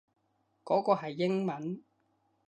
[0.65, 1.83] 嗰個係英文